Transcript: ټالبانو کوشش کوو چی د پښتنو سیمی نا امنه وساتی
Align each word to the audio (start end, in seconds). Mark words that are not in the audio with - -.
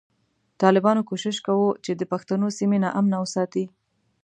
ټالبانو 0.61 1.07
کوشش 1.09 1.35
کوو 1.47 1.67
چی 1.83 1.91
د 1.95 2.03
پښتنو 2.11 2.47
سیمی 2.57 2.79
نا 2.83 2.89
امنه 2.99 3.17
وساتی 3.21 3.65